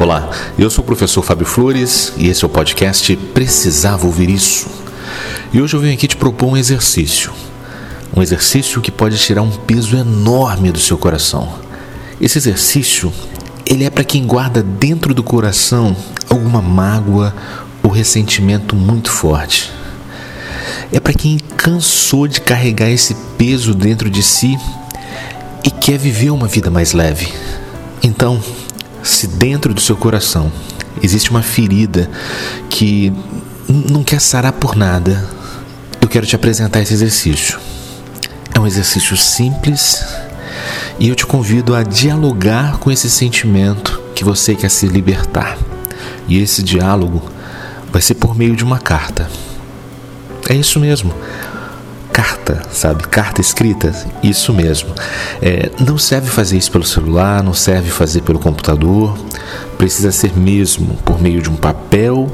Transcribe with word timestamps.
Olá, 0.00 0.30
eu 0.56 0.70
sou 0.70 0.84
o 0.84 0.86
professor 0.86 1.24
Fábio 1.24 1.44
Flores 1.44 2.12
e 2.16 2.28
esse 2.28 2.44
é 2.44 2.46
o 2.46 2.48
podcast 2.48 3.16
Precisava 3.34 4.06
Ouvir 4.06 4.30
Isso. 4.30 4.68
E 5.52 5.60
hoje 5.60 5.74
eu 5.74 5.80
venho 5.80 5.92
aqui 5.92 6.06
te 6.06 6.16
propor 6.16 6.50
um 6.50 6.56
exercício. 6.56 7.32
Um 8.16 8.22
exercício 8.22 8.80
que 8.80 8.92
pode 8.92 9.18
tirar 9.18 9.42
um 9.42 9.50
peso 9.50 9.96
enorme 9.96 10.70
do 10.70 10.78
seu 10.78 10.96
coração. 10.96 11.52
Esse 12.20 12.38
exercício, 12.38 13.12
ele 13.66 13.82
é 13.82 13.90
para 13.90 14.04
quem 14.04 14.24
guarda 14.24 14.62
dentro 14.62 15.12
do 15.12 15.24
coração 15.24 15.96
alguma 16.30 16.62
mágoa 16.62 17.34
ou 17.82 17.90
ressentimento 17.90 18.76
muito 18.76 19.10
forte. 19.10 19.68
É 20.92 21.00
para 21.00 21.12
quem 21.12 21.38
cansou 21.56 22.28
de 22.28 22.40
carregar 22.40 22.88
esse 22.88 23.16
peso 23.36 23.74
dentro 23.74 24.08
de 24.08 24.22
si 24.22 24.56
e 25.64 25.72
quer 25.72 25.98
viver 25.98 26.30
uma 26.30 26.46
vida 26.46 26.70
mais 26.70 26.92
leve. 26.92 27.32
Então, 28.00 28.40
se 29.08 29.26
dentro 29.26 29.72
do 29.72 29.80
seu 29.80 29.96
coração 29.96 30.52
existe 31.02 31.30
uma 31.30 31.42
ferida 31.42 32.10
que 32.68 33.12
não 33.68 34.04
quer 34.04 34.20
sarar 34.20 34.52
por 34.52 34.76
nada, 34.76 35.26
eu 36.00 36.08
quero 36.08 36.26
te 36.26 36.36
apresentar 36.36 36.80
esse 36.80 36.92
exercício. 36.92 37.58
É 38.54 38.60
um 38.60 38.66
exercício 38.66 39.16
simples 39.16 40.04
e 40.98 41.08
eu 41.08 41.14
te 41.14 41.24
convido 41.24 41.74
a 41.74 41.82
dialogar 41.82 42.78
com 42.78 42.90
esse 42.90 43.08
sentimento 43.08 44.00
que 44.14 44.24
você 44.24 44.54
quer 44.54 44.70
se 44.70 44.86
libertar. 44.86 45.56
E 46.26 46.38
esse 46.38 46.62
diálogo 46.62 47.22
vai 47.90 48.02
ser 48.02 48.14
por 48.14 48.36
meio 48.36 48.54
de 48.54 48.64
uma 48.64 48.78
carta. 48.78 49.30
É 50.48 50.54
isso 50.54 50.78
mesmo 50.78 51.14
carta, 52.48 52.62
sabe? 52.72 53.02
Carta 53.04 53.40
escrita, 53.40 53.92
isso 54.22 54.52
mesmo. 54.52 54.94
É, 55.42 55.70
não 55.80 55.98
serve 55.98 56.28
fazer 56.28 56.56
isso 56.56 56.70
pelo 56.70 56.84
celular, 56.84 57.42
não 57.42 57.52
serve 57.52 57.90
fazer 57.90 58.22
pelo 58.22 58.38
computador, 58.38 59.16
precisa 59.76 60.10
ser 60.10 60.36
mesmo 60.36 60.94
por 61.04 61.20
meio 61.20 61.42
de 61.42 61.50
um 61.50 61.56
papel 61.56 62.28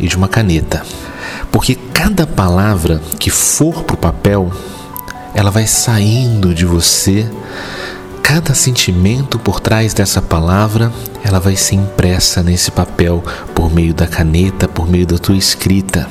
e 0.00 0.08
de 0.08 0.16
uma 0.16 0.28
caneta. 0.28 0.82
Porque 1.52 1.74
cada 1.92 2.26
palavra 2.26 3.00
que 3.18 3.30
for 3.30 3.82
para 3.84 3.94
o 3.94 3.98
papel, 3.98 4.50
ela 5.34 5.50
vai 5.50 5.66
saindo 5.66 6.54
de 6.54 6.64
você. 6.64 7.28
Cada 8.22 8.54
sentimento 8.54 9.38
por 9.38 9.58
trás 9.58 9.94
dessa 9.94 10.20
palavra, 10.20 10.92
ela 11.24 11.40
vai 11.40 11.56
ser 11.56 11.76
impressa 11.76 12.42
nesse 12.42 12.70
papel 12.70 13.24
por 13.54 13.72
meio 13.72 13.94
da 13.94 14.06
caneta, 14.06 14.68
por 14.68 14.88
meio 14.88 15.06
da 15.06 15.16
tua 15.16 15.36
escrita. 15.36 16.06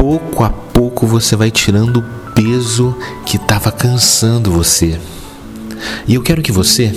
Pouco 0.00 0.42
a 0.44 0.48
pouco 0.48 1.06
você 1.06 1.36
vai 1.36 1.50
tirando 1.50 2.02
peso 2.34 2.96
que 3.26 3.36
estava 3.36 3.70
cansando 3.70 4.50
você. 4.50 4.98
E 6.08 6.14
eu 6.14 6.22
quero 6.22 6.40
que 6.40 6.50
você 6.50 6.90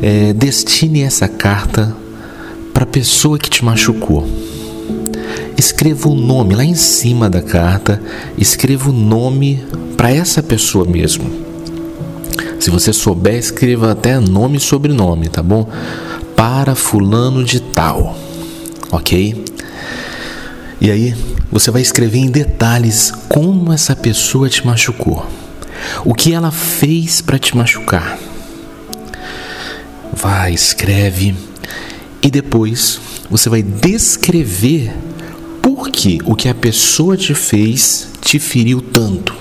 é, 0.00 0.32
destine 0.32 1.02
essa 1.02 1.28
carta 1.28 1.94
para 2.72 2.84
a 2.84 2.86
pessoa 2.86 3.38
que 3.38 3.50
te 3.50 3.62
machucou. 3.62 4.26
Escreva 5.58 6.08
o 6.08 6.14
nome 6.14 6.54
lá 6.54 6.64
em 6.64 6.74
cima 6.74 7.28
da 7.28 7.42
carta, 7.42 8.00
escreva 8.38 8.88
o 8.88 8.94
nome 8.94 9.62
para 9.94 10.10
essa 10.10 10.42
pessoa 10.42 10.86
mesmo. 10.86 11.30
Se 12.58 12.70
você 12.70 12.94
souber, 12.94 13.36
escreva 13.36 13.92
até 13.92 14.18
nome 14.18 14.56
e 14.56 14.60
sobrenome, 14.60 15.28
tá 15.28 15.42
bom? 15.42 15.68
Para 16.34 16.74
fulano 16.74 17.44
de 17.44 17.60
tal, 17.60 18.16
ok? 18.90 19.44
E 20.80 20.90
aí, 20.90 21.14
você 21.52 21.70
vai 21.70 21.82
escrever 21.82 22.18
em 22.18 22.30
detalhes 22.30 23.12
como 23.28 23.70
essa 23.74 23.94
pessoa 23.94 24.48
te 24.48 24.66
machucou. 24.66 25.30
O 26.02 26.14
que 26.14 26.32
ela 26.32 26.50
fez 26.50 27.20
para 27.20 27.38
te 27.38 27.54
machucar. 27.54 28.18
Vai, 30.14 30.54
escreve 30.54 31.34
e 32.22 32.30
depois 32.30 32.98
você 33.28 33.50
vai 33.50 33.62
descrever 33.62 34.94
por 35.60 35.90
que 35.90 36.20
o 36.24 36.34
que 36.34 36.48
a 36.48 36.54
pessoa 36.54 37.18
te 37.18 37.34
fez 37.34 38.08
te 38.22 38.38
feriu 38.38 38.80
tanto. 38.80 39.34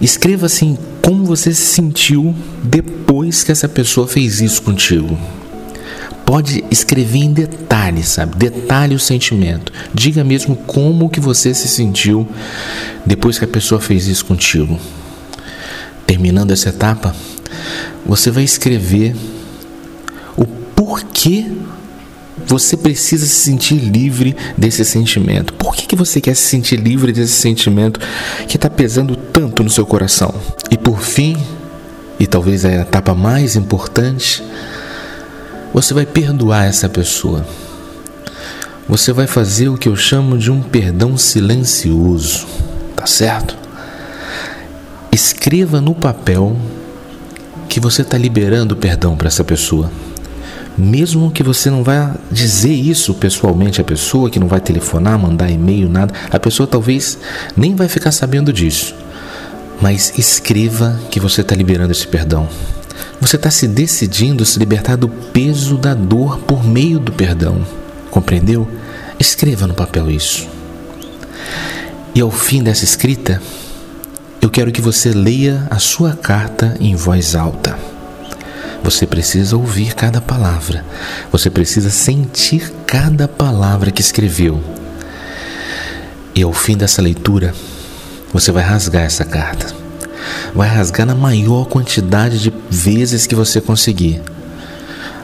Escreva 0.00 0.46
assim 0.46 0.78
como 1.02 1.26
você 1.26 1.52
se 1.52 1.74
sentiu 1.74 2.34
depois 2.62 3.44
que 3.44 3.52
essa 3.52 3.68
pessoa 3.68 4.08
fez 4.08 4.40
isso 4.40 4.62
contigo 4.62 5.18
pode 6.26 6.64
escrever 6.72 7.20
em 7.20 7.32
detalhes, 7.32 8.08
sabe? 8.08 8.36
Detalhe 8.36 8.96
o 8.96 8.98
sentimento. 8.98 9.72
Diga 9.94 10.24
mesmo 10.24 10.56
como 10.56 11.08
que 11.08 11.20
você 11.20 11.54
se 11.54 11.68
sentiu 11.68 12.28
depois 13.06 13.38
que 13.38 13.44
a 13.44 13.48
pessoa 13.48 13.80
fez 13.80 14.08
isso 14.08 14.24
contigo. 14.26 14.78
Terminando 16.04 16.50
essa 16.50 16.70
etapa, 16.70 17.14
você 18.04 18.32
vai 18.32 18.42
escrever 18.42 19.14
o 20.36 20.44
porquê 20.44 21.46
você 22.44 22.76
precisa 22.76 23.24
se 23.24 23.34
sentir 23.34 23.76
livre 23.76 24.36
desse 24.58 24.84
sentimento. 24.84 25.54
Por 25.54 25.74
que, 25.74 25.86
que 25.86 25.96
você 25.96 26.20
quer 26.20 26.34
se 26.34 26.42
sentir 26.42 26.76
livre 26.76 27.12
desse 27.12 27.34
sentimento 27.34 28.00
que 28.48 28.56
está 28.56 28.68
pesando 28.68 29.16
tanto 29.16 29.62
no 29.62 29.70
seu 29.70 29.86
coração? 29.86 30.34
E 30.70 30.76
por 30.76 31.00
fim, 31.00 31.36
e 32.18 32.26
talvez 32.26 32.64
a 32.64 32.72
etapa 32.72 33.14
mais 33.14 33.56
importante, 33.56 34.42
você 35.76 35.92
vai 35.92 36.06
perdoar 36.06 36.64
essa 36.64 36.88
pessoa. 36.88 37.46
Você 38.88 39.12
vai 39.12 39.26
fazer 39.26 39.68
o 39.68 39.76
que 39.76 39.90
eu 39.90 39.94
chamo 39.94 40.38
de 40.38 40.50
um 40.50 40.62
perdão 40.62 41.18
silencioso, 41.18 42.46
tá 42.96 43.04
certo? 43.04 43.54
Escreva 45.12 45.78
no 45.78 45.94
papel 45.94 46.56
que 47.68 47.78
você 47.78 48.00
está 48.00 48.16
liberando 48.16 48.74
perdão 48.74 49.18
para 49.18 49.28
essa 49.28 49.44
pessoa. 49.44 49.90
Mesmo 50.78 51.30
que 51.30 51.42
você 51.42 51.68
não 51.68 51.84
vá 51.84 52.14
dizer 52.32 52.72
isso 52.72 53.12
pessoalmente 53.12 53.78
à 53.78 53.84
pessoa, 53.84 54.30
que 54.30 54.40
não 54.40 54.48
vai 54.48 54.60
telefonar, 54.60 55.18
mandar 55.18 55.50
e-mail, 55.50 55.90
nada, 55.90 56.14
a 56.30 56.38
pessoa 56.38 56.66
talvez 56.66 57.18
nem 57.54 57.76
vai 57.76 57.86
ficar 57.86 58.12
sabendo 58.12 58.50
disso. 58.50 58.94
Mas 59.82 60.18
escreva 60.18 60.98
que 61.10 61.20
você 61.20 61.42
está 61.42 61.54
liberando 61.54 61.92
esse 61.92 62.06
perdão. 62.06 62.48
Você 63.20 63.36
está 63.36 63.50
se 63.50 63.66
decidindo 63.66 64.44
se 64.44 64.58
libertar 64.58 64.96
do 64.96 65.08
peso 65.08 65.76
da 65.76 65.94
dor 65.94 66.38
por 66.40 66.64
meio 66.64 66.98
do 66.98 67.12
perdão. 67.12 67.66
Compreendeu? 68.10 68.68
Escreva 69.18 69.66
no 69.66 69.74
papel 69.74 70.10
isso. 70.10 70.46
E 72.14 72.20
ao 72.20 72.30
fim 72.30 72.62
dessa 72.62 72.84
escrita, 72.84 73.42
eu 74.40 74.50
quero 74.50 74.70
que 74.70 74.80
você 74.80 75.12
leia 75.12 75.66
a 75.70 75.78
sua 75.78 76.12
carta 76.12 76.76
em 76.80 76.94
voz 76.94 77.34
alta. 77.34 77.78
Você 78.82 79.06
precisa 79.06 79.56
ouvir 79.56 79.94
cada 79.94 80.20
palavra. 80.20 80.84
Você 81.32 81.50
precisa 81.50 81.90
sentir 81.90 82.72
cada 82.86 83.26
palavra 83.26 83.90
que 83.90 84.00
escreveu. 84.00 84.62
E 86.34 86.42
ao 86.42 86.52
fim 86.52 86.76
dessa 86.76 87.02
leitura, 87.02 87.54
você 88.32 88.52
vai 88.52 88.62
rasgar 88.62 89.04
essa 89.04 89.24
carta 89.24 89.85
vai 90.54 90.68
rasgar 90.68 91.06
na 91.06 91.14
maior 91.14 91.66
quantidade 91.66 92.38
de 92.38 92.52
vezes 92.70 93.26
que 93.26 93.34
você 93.34 93.60
conseguir. 93.60 94.22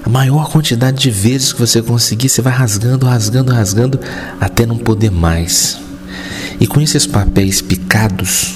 A 0.05 0.09
maior 0.09 0.51
quantidade 0.51 0.99
de 0.99 1.11
vezes 1.11 1.53
que 1.53 1.61
você 1.61 1.81
conseguir, 1.81 2.29
você 2.29 2.43
vai 2.43 2.53
rasgando, 2.53 3.07
rasgando, 3.07 3.53
rasgando 3.53 4.01
até 4.41 4.67
não 4.67 4.77
poder 4.77 5.11
mais. 5.11 5.79
E 6.59 6.67
com 6.67 6.81
esses 6.81 7.07
papéis 7.07 7.61
picados, 7.61 8.55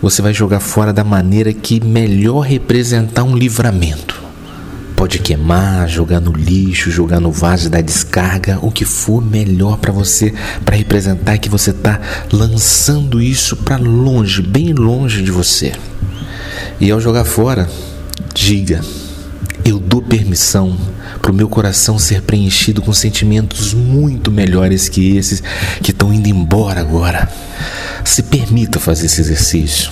você 0.00 0.22
vai 0.22 0.32
jogar 0.32 0.60
fora 0.60 0.92
da 0.92 1.04
maneira 1.04 1.52
que 1.52 1.84
melhor 1.84 2.40
representar 2.40 3.24
um 3.24 3.36
livramento. 3.36 4.19
Pode 5.00 5.18
queimar, 5.18 5.88
jogar 5.88 6.20
no 6.20 6.30
lixo, 6.30 6.90
jogar 6.90 7.20
no 7.20 7.32
vaso 7.32 7.70
da 7.70 7.80
descarga, 7.80 8.58
o 8.60 8.70
que 8.70 8.84
for 8.84 9.24
melhor 9.24 9.78
para 9.78 9.90
você, 9.90 10.34
para 10.62 10.76
representar 10.76 11.38
que 11.38 11.48
você 11.48 11.70
está 11.70 11.98
lançando 12.30 13.18
isso 13.18 13.56
para 13.56 13.78
longe, 13.78 14.42
bem 14.42 14.74
longe 14.74 15.22
de 15.22 15.30
você. 15.30 15.72
E 16.78 16.90
ao 16.90 17.00
jogar 17.00 17.24
fora, 17.24 17.66
diga: 18.34 18.82
eu 19.64 19.78
dou 19.78 20.02
permissão 20.02 20.76
para 21.22 21.32
o 21.32 21.34
meu 21.34 21.48
coração 21.48 21.98
ser 21.98 22.20
preenchido 22.20 22.82
com 22.82 22.92
sentimentos 22.92 23.72
muito 23.72 24.30
melhores 24.30 24.86
que 24.86 25.16
esses 25.16 25.42
que 25.82 25.92
estão 25.92 26.12
indo 26.12 26.28
embora 26.28 26.78
agora. 26.78 27.26
Se 28.04 28.22
permita 28.22 28.78
fazer 28.78 29.06
esse 29.06 29.22
exercício. 29.22 29.90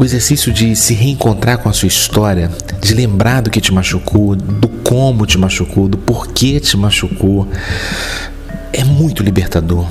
O 0.00 0.04
exercício 0.04 0.50
de 0.50 0.74
se 0.74 0.94
reencontrar 0.94 1.58
com 1.58 1.68
a 1.68 1.74
sua 1.74 1.86
história, 1.86 2.50
de 2.80 2.94
lembrar 2.94 3.42
do 3.42 3.50
que 3.50 3.60
te 3.60 3.70
machucou, 3.70 4.34
do 4.34 4.66
como 4.66 5.26
te 5.26 5.36
machucou, 5.36 5.88
do 5.88 5.98
porquê 5.98 6.58
te 6.58 6.74
machucou, 6.74 7.46
é 8.72 8.82
muito 8.82 9.22
libertador. 9.22 9.86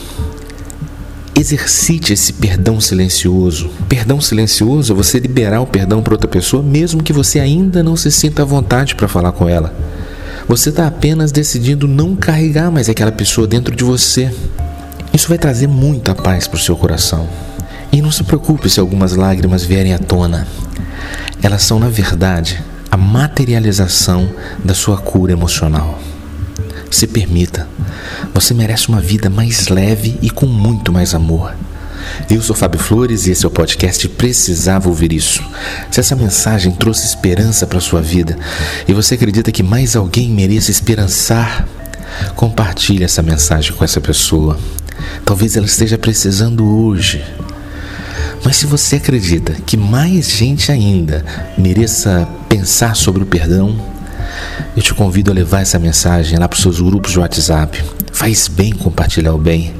Exercite 1.36 2.12
esse 2.12 2.34
perdão 2.34 2.82
silencioso. 2.82 3.70
Perdão 3.88 4.20
silencioso 4.20 4.94
é 4.94 4.96
você 4.96 5.20
liberar 5.20 5.62
o 5.62 5.68
perdão 5.68 6.02
para 6.02 6.16
outra 6.16 6.28
pessoa, 6.28 6.64
mesmo 6.64 7.04
que 7.04 7.14
você 7.14 7.40
ainda 7.40 7.84
não 7.84 7.96
se 7.96 8.10
sinta 8.10 8.42
à 8.42 8.46
vontade 8.46 8.96
para 8.96 9.08
falar 9.08 9.32
com 9.34 9.48
ela. 9.48 9.72
Você 10.48 10.70
está 10.70 10.88
apenas 10.88 11.32
decidindo 11.32 11.88
não 11.88 12.16
carregar 12.16 12.72
mais 12.72 12.90
aquela 12.90 13.12
pessoa 13.12 13.46
dentro 13.46 13.76
de 13.76 13.84
você. 13.84 14.34
Isso 15.14 15.30
vai 15.30 15.38
trazer 15.38 15.68
muita 15.68 16.16
paz 16.16 16.48
para 16.48 16.58
o 16.58 16.60
seu 16.60 16.76
coração. 16.76 17.30
E 17.92 18.02
não 18.02 18.12
se 18.12 18.24
preocupe 18.24 18.70
se 18.70 18.80
algumas 18.80 19.16
lágrimas 19.16 19.64
vierem 19.64 19.94
à 19.94 20.00
tona. 20.00 20.48
Elas 21.42 21.64
são, 21.64 21.80
na 21.80 21.90
verdade, 21.90 22.62
a 22.92 22.98
materialização 22.98 24.30
da 24.64 24.74
sua 24.74 24.98
cura 24.98 25.32
emocional. 25.32 26.00
Se 26.92 27.08
permita. 27.08 27.68
Você 28.34 28.54
merece 28.54 28.90
uma 28.90 29.02
vida 29.02 29.30
mais 29.30 29.68
leve 29.68 30.18
e 30.22 30.30
com 30.30 30.46
muito 30.46 30.92
mais 30.92 31.14
amor. 31.14 31.56
Eu 32.30 32.42
sou 32.42 32.56
Fábio 32.56 32.80
Flores 32.80 33.28
e 33.28 33.32
esse 33.32 33.46
é 33.46 33.48
o 33.48 33.52
podcast 33.52 34.08
Precisava 34.10 34.90
Ouvir 34.90 35.14
Isso. 35.14 35.44
Se 35.92 36.00
essa 36.00 36.16
mensagem 36.16 36.72
trouxe 36.72 37.06
esperança 37.06 37.68
para 37.68 37.80
sua 37.80 38.02
vida 38.02 38.38
e 38.88 38.94
você 38.94 39.16
acredita 39.16 39.52
que 39.52 39.64
mais 39.64 39.96
alguém 39.96 40.30
mereça 40.30 40.72
esperançar, 40.72 41.68
compartilhe 42.36 43.04
essa 43.04 43.22
mensagem 43.22 43.74
com 43.74 43.84
essa 43.84 44.02
pessoa. 44.02 44.58
Talvez 45.26 45.56
ela 45.56 45.66
esteja 45.66 45.98
precisando 45.98 46.66
hoje. 46.66 47.24
Mas 48.44 48.58
se 48.58 48.66
você 48.66 48.96
acredita 48.96 49.54
que 49.66 49.76
mais 49.76 50.30
gente 50.30 50.72
ainda 50.72 51.26
mereça 51.58 52.28
pensar 52.48 52.96
sobre 52.96 53.24
o 53.24 53.26
perdão, 53.26 53.76
eu 54.76 54.82
te 54.82 54.94
convido 54.94 55.32
a 55.32 55.34
levar 55.34 55.62
essa 55.62 55.78
mensagem 55.78 56.38
lá 56.38 56.48
para 56.48 56.56
os 56.56 56.62
seus 56.62 56.80
grupos 56.80 57.12
de 57.12 57.20
WhatsApp. 57.20 57.84
Faz 58.20 58.50
bem 58.50 58.74
compartilhar 58.74 59.34
o 59.34 59.38
bem. 59.38 59.74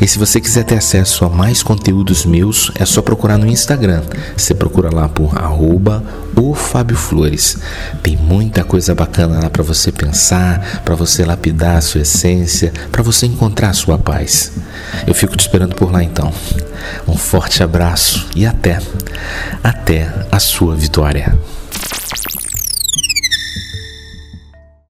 E 0.00 0.06
se 0.06 0.16
você 0.16 0.40
quiser 0.40 0.62
ter 0.62 0.76
acesso 0.76 1.24
a 1.24 1.28
mais 1.28 1.60
conteúdos 1.60 2.24
meus, 2.24 2.70
é 2.76 2.84
só 2.84 3.02
procurar 3.02 3.36
no 3.36 3.48
Instagram. 3.48 4.00
Você 4.36 4.54
procura 4.54 4.94
lá 4.94 5.08
por 5.08 5.36
arroba 5.36 6.00
o 6.36 6.54
Fábio 6.54 6.96
Flores. 6.96 7.58
Tem 8.00 8.16
muita 8.16 8.62
coisa 8.62 8.94
bacana 8.94 9.40
lá 9.42 9.50
para 9.50 9.64
você 9.64 9.90
pensar, 9.90 10.82
para 10.84 10.94
você 10.94 11.24
lapidar 11.24 11.78
a 11.78 11.80
sua 11.80 12.02
essência, 12.02 12.72
para 12.92 13.02
você 13.02 13.26
encontrar 13.26 13.70
a 13.70 13.74
sua 13.74 13.98
paz. 13.98 14.52
Eu 15.04 15.12
fico 15.12 15.36
te 15.36 15.40
esperando 15.40 15.74
por 15.74 15.90
lá 15.90 16.00
então. 16.00 16.32
Um 17.08 17.16
forte 17.16 17.60
abraço 17.60 18.24
e 18.36 18.46
até, 18.46 18.78
até 19.64 20.14
a 20.30 20.38
sua 20.38 20.76
vitória. 20.76 21.36